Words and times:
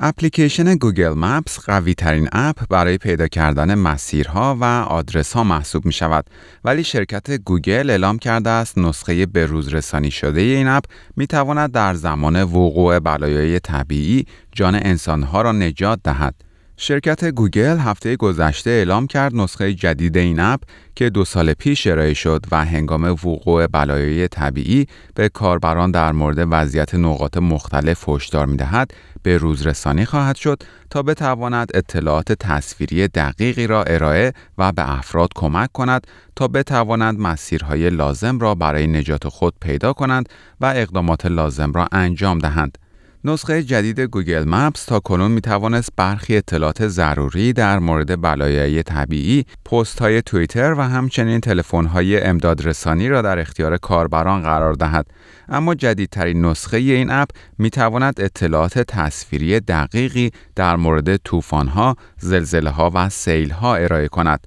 اپلیکیشن 0.00 0.74
Google 0.74 1.14
Maps 1.16 1.58
قوی 1.58 1.94
ترین 1.94 2.28
اپ 2.32 2.56
برای 2.70 2.98
پیدا 2.98 3.28
کردن 3.28 3.74
مسیرها 3.74 4.56
و 4.60 4.64
آدرس 4.88 5.32
ها 5.32 5.44
محسوب 5.44 5.86
می 5.86 5.92
شود 5.92 6.24
ولی 6.64 6.84
شرکت 6.84 7.30
گوگل 7.30 7.90
اعلام 7.90 8.18
کرده 8.18 8.50
است 8.50 8.78
نسخه 8.78 9.26
بروز 9.26 9.74
رسانی 9.74 10.10
شده 10.10 10.40
این 10.40 10.68
اپ 10.68 10.84
می 11.16 11.26
تواند 11.26 11.72
در 11.72 11.94
زمان 11.94 12.42
وقوع 12.42 12.98
بلایای 12.98 13.60
طبیعی 13.60 14.26
جان 14.52 14.74
انسانها 14.74 15.42
را 15.42 15.52
نجات 15.52 16.00
دهد. 16.04 16.47
شرکت 16.80 17.24
گوگل 17.24 17.78
هفته 17.78 18.16
گذشته 18.16 18.70
اعلام 18.70 19.06
کرد 19.06 19.34
نسخه 19.34 19.74
جدید 19.74 20.16
این 20.16 20.40
اپ 20.40 20.60
که 20.94 21.10
دو 21.10 21.24
سال 21.24 21.52
پیش 21.52 21.86
ارائه 21.86 22.14
شد 22.14 22.46
و 22.52 22.64
هنگام 22.64 23.04
وقوع 23.04 23.66
بلایای 23.66 24.28
طبیعی 24.28 24.86
به 25.14 25.28
کاربران 25.28 25.90
در 25.90 26.12
مورد 26.12 26.48
وضعیت 26.50 26.94
نقاط 26.94 27.36
مختلف 27.36 28.08
هشدار 28.08 28.46
می‌دهد 28.46 28.90
به 29.22 29.36
روزرسانی 29.36 30.04
خواهد 30.04 30.36
شد 30.36 30.62
تا 30.90 31.02
بتواند 31.02 31.70
اطلاعات 31.74 32.32
تصویری 32.32 33.08
دقیقی 33.08 33.66
را 33.66 33.82
ارائه 33.82 34.32
و 34.58 34.72
به 34.72 34.98
افراد 34.98 35.28
کمک 35.34 35.72
کند 35.72 36.06
تا 36.36 36.48
بتوانند 36.48 37.20
مسیرهای 37.20 37.90
لازم 37.90 38.38
را 38.38 38.54
برای 38.54 38.86
نجات 38.86 39.28
خود 39.28 39.54
پیدا 39.60 39.92
کنند 39.92 40.28
و 40.60 40.72
اقدامات 40.76 41.26
لازم 41.26 41.72
را 41.72 41.88
انجام 41.92 42.38
دهند. 42.38 42.78
نسخه 43.24 43.62
جدید 43.62 44.00
گوگل 44.00 44.44
مپس 44.46 44.84
تا 44.84 45.00
کنون 45.00 45.30
می 45.30 45.40
توانست 45.40 45.90
برخی 45.96 46.36
اطلاعات 46.36 46.88
ضروری 46.88 47.52
در 47.52 47.78
مورد 47.78 48.20
بلایای 48.20 48.82
طبیعی، 48.82 49.44
پست 49.64 49.98
های 49.98 50.22
توییتر 50.22 50.74
و 50.78 50.80
همچنین 50.80 51.40
تلفن 51.40 51.84
های 51.84 52.20
امدادرسانی 52.20 53.08
را 53.08 53.22
در 53.22 53.38
اختیار 53.38 53.76
کاربران 53.76 54.42
قرار 54.42 54.74
دهد. 54.74 55.06
اما 55.48 55.74
جدیدترین 55.74 56.44
نسخه 56.44 56.76
این 56.76 57.10
اپ 57.10 57.28
می 57.58 57.70
تواند 57.70 58.20
اطلاعات 58.20 58.78
تصویری 58.78 59.60
دقیقی 59.60 60.30
در 60.56 60.76
مورد 60.76 61.16
طوفان 61.16 61.68
ها، 61.68 61.96
زلزله 62.18 62.70
ها 62.70 62.90
و 62.94 63.08
سیل 63.08 63.50
ها 63.50 63.76
ارائه 63.76 64.08
کند. 64.08 64.46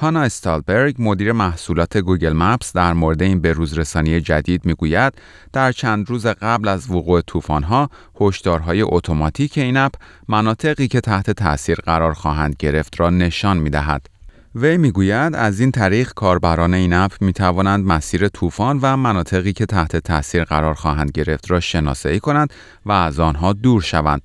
هانا 0.00 0.22
استالبرگ 0.22 0.96
مدیر 0.98 1.32
محصولات 1.32 1.98
Google 1.98 2.32
Maps 2.32 2.72
در 2.72 2.92
مورد 2.92 3.22
این 3.22 3.40
بروزرسانی 3.40 4.20
جدید 4.20 4.64
می‌گوید 4.64 5.12
در 5.52 5.72
چند 5.72 6.10
روز 6.10 6.26
قبل 6.26 6.68
از 6.68 6.90
وقوع 6.90 7.20
طوفان‌ها 7.20 7.90
هشدارهای 8.20 8.82
اتوماتیک 8.82 9.58
این 9.58 9.76
اپ 9.76 9.92
مناطقی 10.28 10.88
که 10.88 11.00
تحت 11.00 11.30
تاثیر 11.30 11.76
قرار 11.76 12.14
خواهند 12.14 12.56
گرفت 12.58 13.00
را 13.00 13.10
نشان 13.10 13.56
می‌دهد. 13.56 14.06
وی 14.54 14.76
می‌گوید 14.76 15.34
از 15.34 15.60
این 15.60 15.70
طریق 15.70 16.12
کاربران 16.14 16.74
این 16.74 16.92
اپ 16.92 17.12
می 17.20 17.32
توانند 17.32 17.84
مسیر 17.84 18.28
طوفان 18.28 18.78
و 18.82 18.96
مناطقی 18.96 19.52
که 19.52 19.66
تحت 19.66 19.96
تاثیر 19.96 20.44
قرار 20.44 20.74
خواهند 20.74 21.10
گرفت 21.10 21.50
را 21.50 21.60
شناسایی 21.60 22.20
کنند 22.20 22.52
و 22.86 22.92
از 22.92 23.20
آنها 23.20 23.52
دور 23.52 23.82
شوند. 23.82 24.22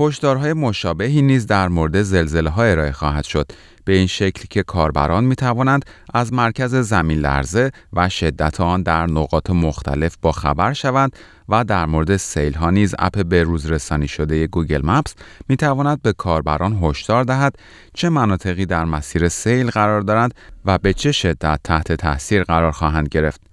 هشدارهای 0.00 0.52
مشابهی 0.52 1.22
نیز 1.22 1.46
در 1.46 1.68
مورد 1.68 2.02
زلزله 2.02 2.50
ها 2.50 2.64
ارائه 2.64 2.92
خواهد 2.92 3.24
شد 3.24 3.52
به 3.84 3.92
این 3.92 4.06
شکل 4.06 4.44
که 4.50 4.62
کاربران 4.62 5.24
می 5.24 5.36
توانند 5.36 5.84
از 6.14 6.32
مرکز 6.32 6.74
زمین 6.74 7.18
لرزه 7.18 7.70
و 7.92 8.08
شدت 8.08 8.60
آن 8.60 8.82
در 8.82 9.06
نقاط 9.06 9.50
مختلف 9.50 10.16
با 10.22 10.32
خبر 10.32 10.72
شوند 10.72 11.16
و 11.48 11.64
در 11.64 11.86
مورد 11.86 12.16
سیل 12.16 12.54
ها 12.54 12.70
نیز 12.70 12.94
اپ 12.98 13.24
به 13.26 13.42
روز 13.42 13.70
رسانی 13.70 14.08
شده 14.08 14.46
Google 14.46 14.80
Maps 14.84 15.14
می 15.48 15.56
تواند 15.56 16.02
به 16.02 16.12
کاربران 16.12 16.78
هشدار 16.82 17.24
دهد 17.24 17.56
چه 17.94 18.08
مناطقی 18.08 18.66
در 18.66 18.84
مسیر 18.84 19.28
سیل 19.28 19.70
قرار 19.70 20.00
دارند 20.00 20.34
و 20.64 20.78
به 20.78 20.92
چه 20.92 21.12
شدت 21.12 21.60
تحت 21.64 21.92
تاثیر 21.92 22.42
قرار 22.42 22.72
خواهند 22.72 23.08
گرفت. 23.08 23.47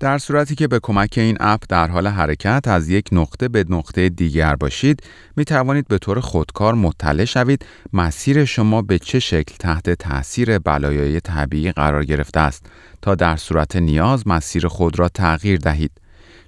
در 0.00 0.18
صورتی 0.18 0.54
که 0.54 0.68
به 0.68 0.80
کمک 0.82 1.14
این 1.16 1.36
اپ 1.40 1.62
در 1.68 1.88
حال 1.88 2.06
حرکت 2.06 2.68
از 2.68 2.88
یک 2.88 3.08
نقطه 3.12 3.48
به 3.48 3.64
نقطه 3.68 4.08
دیگر 4.08 4.56
باشید 4.56 5.02
می 5.36 5.44
توانید 5.44 5.88
به 5.88 5.98
طور 5.98 6.20
خودکار 6.20 6.74
مطلع 6.74 7.24
شوید 7.24 7.66
مسیر 7.92 8.44
شما 8.44 8.82
به 8.82 8.98
چه 8.98 9.18
شکل 9.18 9.54
تحت 9.58 9.90
تاثیر 9.90 10.58
بلایای 10.58 11.20
طبیعی 11.20 11.72
قرار 11.72 12.04
گرفته 12.04 12.40
است 12.40 12.66
تا 13.02 13.14
در 13.14 13.36
صورت 13.36 13.76
نیاز 13.76 14.28
مسیر 14.28 14.68
خود 14.68 14.98
را 14.98 15.08
تغییر 15.08 15.58
دهید 15.58 15.90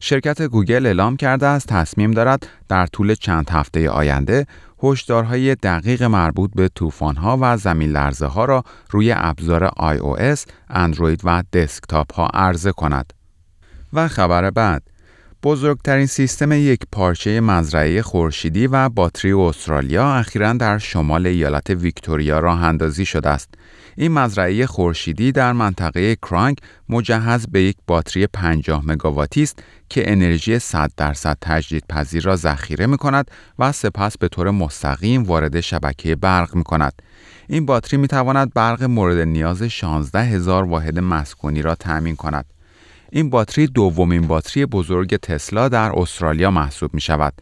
شرکت 0.01 0.43
گوگل 0.43 0.87
اعلام 0.87 1.17
کرده 1.17 1.47
است 1.47 1.69
تصمیم 1.69 2.11
دارد 2.11 2.47
در 2.69 2.87
طول 2.87 3.15
چند 3.15 3.51
هفته 3.51 3.91
آینده 3.91 4.47
هشدارهای 4.83 5.55
دقیق 5.55 6.03
مربوط 6.03 6.51
به 6.55 6.69
طوفان‌ها 6.69 7.39
و 7.41 7.57
زمین 7.57 7.91
لرزه 7.91 8.27
ها 8.27 8.45
را 8.45 8.65
روی 8.91 9.15
ابزار 9.17 9.69
iOS، 9.69 10.41
اندروید 10.71 11.21
و 11.25 11.43
دسکتاپ 11.53 12.15
ها 12.15 12.27
عرضه 12.27 12.73
کند. 12.73 13.18
و 13.93 14.09
خبر 14.09 14.51
بعد 14.51 14.83
بزرگترین 15.43 16.07
سیستم 16.07 16.53
یک 16.53 16.81
پارچه 16.93 17.41
مزرعه 17.41 18.03
خورشیدی 18.03 18.67
و 18.67 18.89
باتری 18.89 19.33
استرالیا 19.33 20.15
اخیرا 20.15 20.53
در 20.53 20.79
شمال 20.79 21.27
ایالت 21.27 21.71
ویکتوریا 21.71 22.39
راه 22.39 22.65
اندازی 22.65 23.07
شده 23.07 23.29
است. 23.29 23.55
این 23.97 24.13
مزرعه 24.13 24.67
خورشیدی 24.67 25.33
در 25.33 25.53
منطقه 25.53 26.17
کرانک 26.17 26.59
مجهز 26.89 27.47
به 27.47 27.63
یک 27.63 27.77
باتری 27.87 28.27
50 28.27 28.83
مگاواتی 28.87 29.43
است 29.43 29.63
که 29.89 30.13
انرژی 30.13 30.59
100 30.59 30.91
درصد 30.97 31.39
تجدید 31.41 31.85
پذیر 31.89 32.23
را 32.23 32.37
ذخیره 32.37 32.87
می 32.87 32.97
کند 32.97 33.31
و 33.59 33.73
سپس 33.73 34.19
به 34.19 34.29
طور 34.29 34.51
مستقیم 34.51 35.23
وارد 35.23 35.61
شبکه 35.61 36.17
برق 36.17 36.55
می 36.55 36.65
کند. 36.65 37.03
این 37.49 37.67
باتری 37.67 37.97
می 37.97 38.09
تواند 38.09 38.55
برق 38.55 38.83
مورد 38.83 39.19
نیاز 39.19 39.63
16 39.63 40.23
هزار 40.23 40.65
واحد 40.65 40.99
مسکونی 40.99 41.63
را 41.63 41.75
تأمین 41.75 42.17
کند. 42.17 42.58
این 43.13 43.31
باتری 43.31 43.67
دومین 43.67 44.27
باتری 44.27 44.67
بزرگ 44.67 45.17
تسلا 45.17 45.69
در 45.69 45.93
استرالیا 45.99 46.51
محسوب 46.51 46.95
می 46.95 47.01
شود. 47.01 47.33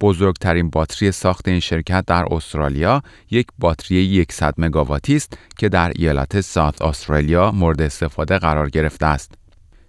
بزرگترین 0.00 0.70
باتری 0.70 1.12
ساخت 1.12 1.48
این 1.48 1.60
شرکت 1.60 2.04
در 2.06 2.24
استرالیا 2.30 3.02
یک 3.30 3.46
باتری 3.58 4.26
100 4.30 4.54
مگاواتی 4.58 5.16
است 5.16 5.38
که 5.58 5.68
در 5.68 5.92
ایالت 5.96 6.40
ساوت 6.40 6.82
استرالیا 6.82 7.52
مورد 7.52 7.82
استفاده 7.82 8.38
قرار 8.38 8.70
گرفته 8.70 9.06
است. 9.06 9.41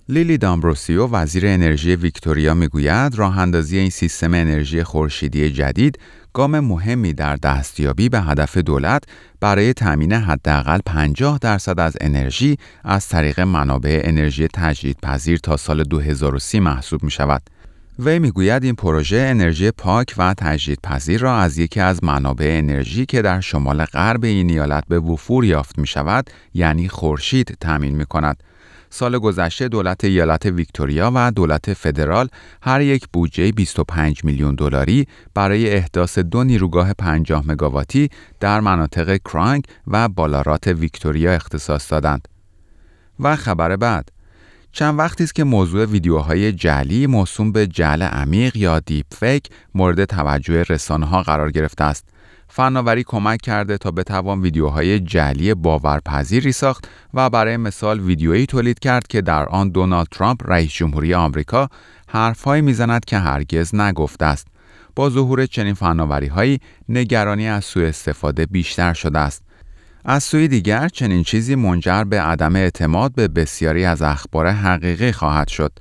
لیلی 0.09 0.37
دامبروسیو 0.37 1.07
وزیر 1.07 1.47
انرژی 1.47 1.95
ویکتوریا 1.95 2.53
می‌گوید 2.53 3.15
راه 3.15 3.39
اندازی 3.39 3.77
این 3.77 3.89
سیستم 3.89 4.33
انرژی 4.33 4.83
خورشیدی 4.83 5.49
جدید 5.49 5.99
گام 6.33 6.59
مهمی 6.59 7.13
در 7.13 7.35
دستیابی 7.35 8.09
به 8.09 8.21
هدف 8.21 8.57
دولت 8.57 9.03
برای 9.39 9.73
تأمین 9.73 10.13
حداقل 10.13 10.79
50 10.85 11.37
درصد 11.41 11.79
از 11.79 11.97
انرژی 12.01 12.57
از 12.83 13.07
طریق 13.07 13.39
منابع 13.39 14.01
انرژی 14.03 14.47
تجدیدپذیر 14.53 15.37
تا 15.37 15.57
سال 15.57 15.83
2030 15.83 16.59
محسوب 16.59 17.03
می 17.03 17.11
شود. 17.11 17.41
وی 17.99 18.19
می‌گوید 18.19 18.63
این 18.63 18.75
پروژه 18.75 19.25
انرژی 19.29 19.71
پاک 19.71 20.15
و 20.17 20.33
تجدیدپذیر 20.37 21.21
را 21.21 21.37
از 21.37 21.57
یکی 21.57 21.79
از 21.79 22.03
منابع 22.03 22.55
انرژی 22.57 23.05
که 23.05 23.21
در 23.21 23.41
شمال 23.41 23.85
غرب 23.85 24.23
این 24.23 24.49
ایالت 24.49 24.83
به 24.87 24.99
وفور 24.99 25.45
یافت 25.45 25.79
می 25.79 25.87
شود 25.87 26.29
یعنی 26.53 26.89
خورشید 26.89 27.57
تأمین 27.59 27.95
می 27.95 28.05
کند. 28.05 28.43
سال 28.95 29.19
گذشته 29.19 29.67
دولت 29.67 30.03
ایالت 30.03 30.45
ویکتوریا 30.45 31.11
و 31.15 31.31
دولت 31.31 31.73
فدرال 31.73 32.27
هر 32.61 32.81
یک 32.81 33.07
بودجه 33.13 33.51
25 33.51 34.23
میلیون 34.25 34.55
دلاری 34.55 35.07
برای 35.33 35.73
احداث 35.73 36.19
دو 36.19 36.43
نیروگاه 36.43 36.93
50 36.93 37.43
مگاواتی 37.47 38.09
در 38.39 38.59
مناطق 38.59 39.17
کرانک 39.17 39.65
و 39.87 40.09
بالارات 40.09 40.67
ویکتوریا 40.67 41.31
اختصاص 41.31 41.91
دادند. 41.91 42.27
و 43.19 43.35
خبر 43.35 43.75
بعد 43.75 44.09
چند 44.71 44.99
وقتی 44.99 45.23
است 45.23 45.35
که 45.35 45.43
موضوع 45.43 45.85
ویدیوهای 45.85 46.51
جعلی 46.51 47.07
موسوم 47.07 47.51
به 47.51 47.67
جعل 47.67 48.01
عمیق 48.01 48.55
یا 48.55 48.79
دیپ 48.79 49.05
فیک 49.19 49.49
مورد 49.75 50.05
توجه 50.05 50.63
رسانه 50.63 51.05
ها 51.05 51.23
قرار 51.23 51.51
گرفته 51.51 51.83
است. 51.83 52.12
فناوری 52.55 53.03
کمک 53.03 53.41
کرده 53.41 53.77
تا 53.77 53.91
بتوان 53.91 54.41
ویدیوهای 54.41 54.99
جعلی 54.99 55.53
باورپذیری 55.53 56.51
ساخت 56.51 56.87
و 57.13 57.29
برای 57.29 57.57
مثال 57.57 57.99
ویدیویی 57.99 58.45
تولید 58.45 58.79
کرد 58.79 59.07
که 59.07 59.21
در 59.21 59.45
آن 59.45 59.69
دونالد 59.69 60.07
ترامپ 60.11 60.41
رئیس 60.45 60.71
جمهوری 60.71 61.13
آمریکا 61.13 61.69
حرفهایی 62.07 62.61
می‌زند 62.61 63.05
که 63.05 63.17
هرگز 63.17 63.75
نگفته 63.75 64.25
است. 64.25 64.47
با 64.95 65.09
ظهور 65.09 65.45
چنین 65.45 65.73
فناوری 65.73 66.27
هایی 66.27 66.59
نگرانی 66.89 67.47
از 67.47 67.65
سوء 67.65 67.87
استفاده 67.87 68.45
بیشتر 68.45 68.93
شده 68.93 69.19
است. 69.19 69.43
از 70.05 70.23
سوی 70.23 70.47
دیگر 70.47 70.87
چنین 70.87 71.23
چیزی 71.23 71.55
منجر 71.55 72.03
به 72.03 72.21
عدم 72.21 72.55
اعتماد 72.55 73.15
به 73.15 73.27
بسیاری 73.27 73.85
از 73.85 74.01
اخبار 74.01 74.47
حقیقی 74.47 75.11
خواهد 75.11 75.47
شد. 75.47 75.71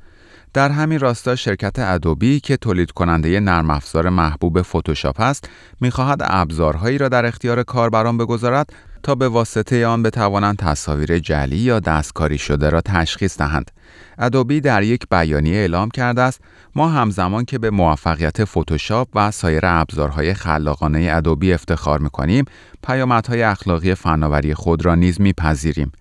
در 0.55 0.71
همین 0.71 0.99
راستا 0.99 1.37
شرکت 1.37 1.79
ادوبی 1.79 2.41
که 2.41 2.57
تولید 2.57 2.91
کننده 2.91 3.41
نرم 3.41 3.71
افزار 3.71 4.09
محبوب 4.09 4.63
فتوشاپ 4.63 5.21
است 5.21 5.49
می‌خواهد 5.81 6.21
ابزارهایی 6.25 6.99
را 6.99 7.09
در 7.09 7.27
اختیار 7.27 7.63
کاربران 7.63 8.19
بگذارد 8.19 8.73
تا 9.03 9.15
به 9.15 9.29
واسطه 9.29 9.87
آن 9.87 10.03
بتوانند 10.03 10.57
تصاویر 10.59 11.19
جلی 11.19 11.57
یا 11.57 11.81
دستکاری 11.81 12.39
شده 12.39 12.71
را 12.71 12.81
تشخیص 12.81 13.39
دهند. 13.39 13.71
Adobe 14.19 14.61
در 14.61 14.83
یک 14.83 15.07
بیانیه 15.11 15.57
اعلام 15.57 15.91
کرده 15.91 16.23
است 16.23 16.41
ما 16.75 16.89
همزمان 16.89 17.45
که 17.45 17.59
به 17.59 17.71
موفقیت 17.71 18.45
فتوشاپ 18.45 19.09
و 19.15 19.31
سایر 19.31 19.63
ابزارهای 19.65 20.35
خلاقانه 20.35 21.11
Adobe 21.13 21.53
افتخار 21.53 21.99
می‌کنیم 21.99 22.45
پیامدهای 22.87 23.43
اخلاقی 23.43 23.95
فناوری 23.95 24.55
خود 24.55 24.85
را 24.85 24.95
نیز 24.95 25.21
میپذیریم 25.21 25.93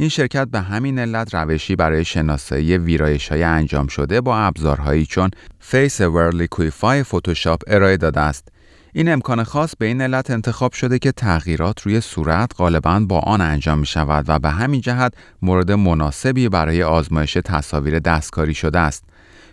این 0.00 0.08
شرکت 0.08 0.48
به 0.48 0.60
همین 0.60 0.98
علت 0.98 1.34
روشی 1.34 1.76
برای 1.76 2.04
شناسایی 2.04 2.78
ویرایش 2.78 3.28
های 3.28 3.42
انجام 3.42 3.86
شده 3.86 4.20
با 4.20 4.38
ابزارهایی 4.38 5.06
چون 5.06 5.30
Face 5.60 6.00
Aware 6.00 6.46
Liquify 6.46 7.02
فتوشاپ 7.02 7.62
ارائه 7.66 7.96
داده 7.96 8.20
است 8.20 8.48
این 8.92 9.12
امکان 9.12 9.44
خاص 9.44 9.76
به 9.78 9.86
این 9.86 10.00
علت 10.00 10.30
انتخاب 10.30 10.72
شده 10.72 10.98
که 10.98 11.12
تغییرات 11.12 11.82
روی 11.82 12.00
صورت 12.00 12.50
غالبا 12.56 13.00
با 13.00 13.18
آن 13.18 13.40
انجام 13.40 13.78
می 13.78 13.86
شود 13.86 14.24
و 14.28 14.38
به 14.38 14.50
همین 14.50 14.80
جهت 14.80 15.14
مورد 15.42 15.72
مناسبی 15.72 16.48
برای 16.48 16.82
آزمایش 16.82 17.38
تصاویر 17.44 17.98
دستکاری 17.98 18.54
شده 18.54 18.78
است. 18.78 19.04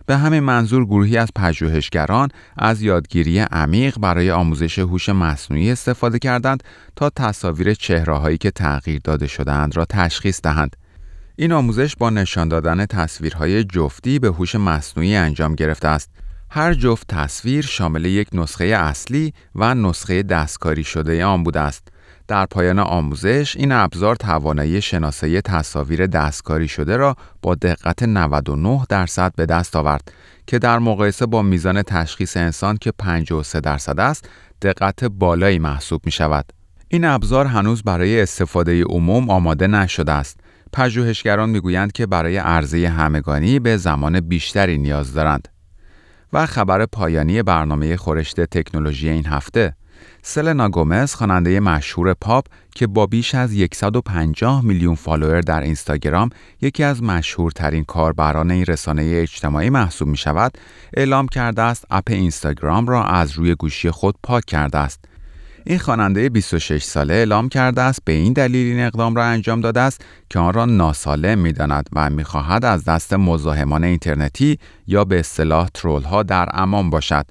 به 0.06 0.18
همین 0.18 0.40
منظور 0.40 0.86
گروهی 0.86 1.18
از 1.18 1.30
پژوهشگران 1.36 2.30
از 2.58 2.82
یادگیری 2.82 3.40
عمیق 3.40 4.00
برای 4.00 4.32
آموزش 4.32 4.80
هوش 4.80 5.10
مصنوعی 5.10 5.72
استفاده 5.72 6.20
کردند 6.20 6.64
تا 6.96 7.10
تصاویر 7.10 7.74
چهرههایی 7.74 8.38
که 8.38 8.52
تغییر 8.52 9.02
داده 9.04 9.28
شدهاند 9.28 9.78
را 9.78 9.86
تشخیص 9.86 10.42
دهند. 10.42 10.76
این 11.36 11.52
آموزش 11.52 11.96
با 11.96 12.10
نشان 12.10 12.50
دادن 12.50 12.86
تصویرهای 12.86 13.64
جفتی 13.64 14.20
به 14.20 14.28
هوش 14.28 14.56
مصنوعی 14.56 15.16
انجام 15.16 15.56
گرفته 15.56 15.88
است. 15.88 16.10
هر 16.50 16.74
جفت 16.74 17.08
تصویر 17.08 17.66
شامل 17.66 18.06
یک 18.06 18.28
نسخه 18.34 18.66
اصلی 18.66 19.34
و 19.56 19.76
نسخه 19.76 20.24
دستکاری 20.24 20.84
شده 20.84 21.26
آن 21.26 21.44
بوده 21.44 21.60
است. 21.60 21.88
در 22.28 22.46
پایان 22.46 22.80
آموزش 22.80 23.56
این 23.58 23.72
ابزار 23.72 24.16
توانایی 24.16 24.82
شناسایی 24.82 25.42
تصاویر 25.42 26.08
دستکاری 26.08 26.68
شده 26.68 26.98
را 26.98 27.16
با 27.42 27.56
دقت 27.56 28.04
99 28.04 28.86
درصد 28.90 29.34
به 29.36 29.46
دست 29.46 29.76
آورد 29.76 30.12
که 30.48 30.60
در 30.60 30.80
مقایسه 30.80 31.26
با 31.26 31.42
میزان 31.42 31.82
تشخیص 31.82 32.38
انسان 32.38 32.78
که 32.78 32.92
53 32.92 33.60
درصد 33.60 34.00
است 34.00 34.30
دقت 34.62 35.04
بالایی 35.04 35.60
محسوب 35.60 36.02
می 36.06 36.12
شود. 36.12 36.54
این 36.88 37.06
ابزار 37.06 37.46
هنوز 37.46 37.84
برای 37.84 38.22
استفاده 38.22 38.84
عموم 38.84 39.30
آماده 39.30 39.68
نشده 39.68 40.12
است. 40.12 40.40
پژوهشگران 40.74 41.50
می‌گویند 41.50 41.92
که 41.92 42.06
برای 42.06 42.38
عرضه 42.38 42.88
همگانی 42.88 43.60
به 43.60 43.78
زمان 43.78 44.20
بیشتری 44.20 44.78
نیاز 44.78 45.14
دارند. 45.14 45.48
و 46.34 46.46
خبر 46.46 46.86
پایانی 46.86 47.44
برنامه 47.44 47.98
خورشت 47.98 48.42
تکنولوژی 48.42 49.10
این 49.10 49.26
هفته 49.26 49.76
سلنا 50.28 50.70
گومز 50.70 51.14
خواننده 51.14 51.60
مشهور 51.60 52.14
پاپ 52.14 52.46
که 52.76 52.88
با 52.88 53.06
بیش 53.06 53.36
از 53.36 53.54
150 53.74 54.66
میلیون 54.66 54.96
فالوور 54.96 55.42
در 55.42 55.62
اینستاگرام 55.62 56.30
یکی 56.62 56.84
از 56.84 57.04
مشهورترین 57.04 57.84
کاربران 57.84 58.52
این 58.52 58.66
رسانه 58.66 59.04
اجتماعی 59.16 59.70
محسوب 59.70 60.08
می 60.08 60.18
شود 60.18 60.58
اعلام 60.94 61.28
کرده 61.28 61.62
است 61.62 61.86
اپ 61.90 62.04
اینستاگرام 62.08 62.88
را 62.88 63.04
از 63.04 63.32
روی 63.32 63.56
گوشی 63.56 63.92
خود 63.92 64.16
پاک 64.24 64.46
کرده 64.46 64.78
است. 64.78 65.06
این 65.66 65.78
خواننده 65.78 66.30
26 66.30 66.84
ساله 66.84 67.14
اعلام 67.14 67.50
کرده 67.50 67.82
است 67.82 68.00
به 68.06 68.14
این 68.14 68.34
دلیل 68.34 68.68
این 68.68 68.86
اقدام 68.86 69.16
را 69.16 69.26
انجام 69.26 69.62
داده 69.62 69.80
است 69.80 70.06
که 70.30 70.40
آن 70.40 70.54
را 70.54 70.66
ناسالم 70.66 71.40
می‌داند 71.40 71.90
و 71.94 72.10
می‌خواهد 72.10 72.66
از 72.66 72.84
دست 72.84 73.14
مزاحمان 73.14 73.84
اینترنتی 73.84 74.60
یا 74.88 75.06
به 75.06 75.20
اصطلاح 75.20 75.70
ترول 75.74 76.04
ها 76.04 76.24
در 76.24 76.50
امان 76.54 76.90
باشد. 76.90 77.26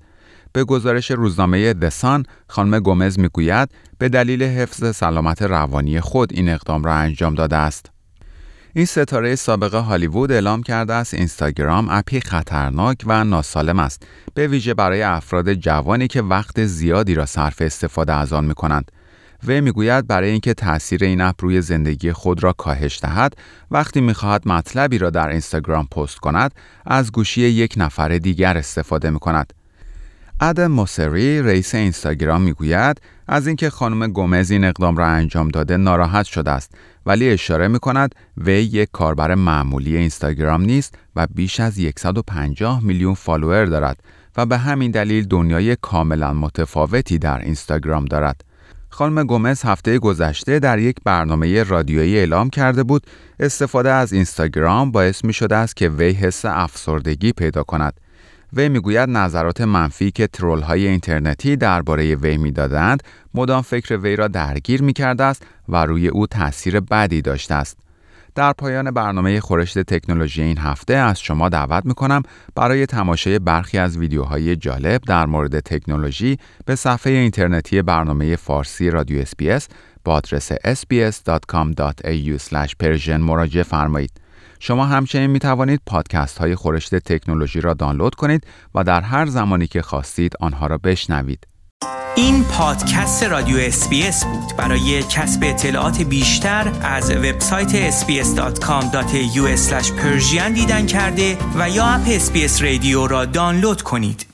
به 0.54 0.64
گزارش 0.64 1.10
روزنامه 1.10 1.74
دسان 1.74 2.26
خانم 2.48 2.78
گومز 2.78 3.18
می‌گوید 3.18 3.68
به 3.98 4.08
دلیل 4.08 4.42
حفظ 4.42 4.96
سلامت 4.96 5.42
روانی 5.42 6.00
خود 6.00 6.32
این 6.32 6.48
اقدام 6.48 6.84
را 6.84 6.94
انجام 6.94 7.34
داده 7.34 7.56
است 7.56 7.90
این 8.74 8.84
ستاره 8.84 9.36
سابقه 9.36 9.78
هالیوود 9.78 10.32
اعلام 10.32 10.62
کرده 10.62 10.94
است 10.94 11.14
اینستاگرام 11.14 11.86
اپی 11.90 12.20
خطرناک 12.20 12.98
و 13.06 13.24
ناسالم 13.24 13.78
است 13.78 14.06
به 14.34 14.46
ویژه 14.46 14.74
برای 14.74 15.02
افراد 15.02 15.54
جوانی 15.54 16.08
که 16.08 16.22
وقت 16.22 16.64
زیادی 16.64 17.14
را 17.14 17.26
صرف 17.26 17.62
استفاده 17.62 18.12
از 18.12 18.32
آن 18.32 18.44
می 18.44 18.54
کنند. 18.54 18.90
وی 19.46 19.60
می‌گوید 19.60 20.06
برای 20.06 20.30
اینکه 20.30 20.54
تاثیر 20.54 21.04
این 21.04 21.20
اپ 21.20 21.34
روی 21.38 21.60
زندگی 21.60 22.12
خود 22.12 22.42
را 22.42 22.52
کاهش 22.52 22.98
دهد 23.02 23.36
وقتی 23.70 24.00
می‌خواهد 24.00 24.48
مطلبی 24.48 24.98
را 24.98 25.10
در 25.10 25.28
اینستاگرام 25.28 25.86
پست 25.86 26.18
کند 26.18 26.54
از 26.86 27.12
گوشی 27.12 27.40
یک 27.40 27.74
نفر 27.76 28.08
دیگر 28.08 28.58
استفاده 28.58 29.10
می 29.10 29.18
کند. 29.18 29.52
ادم 30.40 30.66
موسری 30.66 31.42
رئیس 31.42 31.74
اینستاگرام 31.74 32.42
می‌گوید 32.42 33.00
از 33.28 33.46
اینکه 33.46 33.70
خانم 33.70 34.12
گومز 34.12 34.50
این 34.50 34.64
اقدام 34.64 34.96
را 34.96 35.06
انجام 35.06 35.48
داده 35.48 35.76
ناراحت 35.76 36.26
شده 36.26 36.50
است 36.50 36.74
ولی 37.06 37.30
اشاره 37.30 37.68
می 37.68 37.78
کند 37.78 38.14
وی 38.36 38.62
یک 38.62 38.88
کاربر 38.92 39.34
معمولی 39.34 39.96
اینستاگرام 39.96 40.62
نیست 40.62 40.94
و 41.16 41.26
بیش 41.34 41.60
از 41.60 41.74
150 41.96 42.84
میلیون 42.84 43.14
فالوور 43.14 43.64
دارد 43.64 44.02
و 44.36 44.46
به 44.46 44.58
همین 44.58 44.90
دلیل 44.90 45.26
دنیای 45.26 45.76
کاملا 45.82 46.32
متفاوتی 46.32 47.18
در 47.18 47.38
اینستاگرام 47.38 48.04
دارد. 48.04 48.44
خانم 48.88 49.24
گومز 49.24 49.62
هفته 49.62 49.98
گذشته 49.98 50.58
در 50.58 50.78
یک 50.78 50.96
برنامه 51.04 51.62
رادیویی 51.62 52.18
اعلام 52.18 52.50
کرده 52.50 52.82
بود 52.82 53.06
استفاده 53.40 53.90
از 53.90 54.12
اینستاگرام 54.12 54.92
باعث 54.92 55.24
می 55.24 55.32
شده 55.32 55.56
است 55.56 55.76
که 55.76 55.88
وی 55.88 56.10
حس 56.10 56.44
افسردگی 56.44 57.32
پیدا 57.32 57.62
کند 57.62 58.00
وی 58.56 58.68
می‌گوید 58.68 59.08
نظرات 59.08 59.60
منفی 59.60 60.10
که 60.10 60.26
ترول 60.26 60.60
های 60.60 60.86
اینترنتی 60.86 61.56
درباره 61.56 62.16
وی 62.16 62.36
می‌دادند 62.36 63.02
مدام 63.34 63.62
فکر 63.62 63.96
وی 63.96 64.16
را 64.16 64.28
درگیر 64.28 64.82
می‌کرده 64.82 64.94
است 65.00 65.46
و 65.68 65.86
روی 65.86 66.08
او 66.08 66.26
تاثیر 66.26 66.80
بدی 66.80 67.22
داشته 67.22 67.54
است. 67.54 67.78
در 68.34 68.52
پایان 68.52 68.90
برنامه 68.90 69.40
خورشت 69.40 69.78
تکنولوژی 69.78 70.42
این 70.42 70.58
هفته 70.58 70.94
از 70.94 71.20
شما 71.20 71.48
دعوت 71.48 71.86
می 71.86 71.94
کنم 71.94 72.22
برای 72.54 72.86
تماشای 72.86 73.38
برخی 73.38 73.78
از 73.78 73.98
ویدیوهای 73.98 74.56
جالب 74.56 75.00
در 75.00 75.26
مورد 75.26 75.60
تکنولوژی 75.60 76.38
به 76.66 76.76
صفحه 76.76 77.12
اینترنتی 77.12 77.82
برنامه 77.82 78.36
فارسی 78.36 78.90
رادیو 78.90 79.20
SBS 79.20 79.68
با 80.04 80.12
آدرس 80.12 80.52
sbs.com.au 80.52 83.08
مراجعه 83.08 83.62
فرمایید. 83.62 84.23
شما 84.66 84.86
همچنین 84.86 85.30
می 85.30 85.38
توانید 85.38 85.80
پادکست 85.86 86.38
های 86.38 86.54
خورشت 86.54 86.94
تکنولوژی 86.94 87.60
را 87.60 87.74
دانلود 87.74 88.14
کنید 88.14 88.46
و 88.74 88.84
در 88.84 89.00
هر 89.00 89.26
زمانی 89.26 89.66
که 89.66 89.82
خواستید 89.82 90.32
آنها 90.40 90.66
را 90.66 90.78
بشنوید. 90.78 91.46
این 92.16 92.44
پادکست 92.44 93.22
رادیو 93.22 93.56
SBS 93.56 94.24
بود 94.24 94.56
برای 94.56 95.02
کسب 95.02 95.40
اطلاعات 95.42 96.02
بیشتر 96.02 96.72
از 96.82 97.10
وبسایت 97.10 97.90
sbs.com.au 97.90 99.48
دیدن 100.54 100.86
کرده 100.86 101.38
و 101.58 101.70
یا 101.70 101.86
اپ 101.86 102.08
SBS 102.08 102.62
Radio 102.62 103.06
را 103.06 103.24
دانلود 103.24 103.82
کنید. 103.82 104.33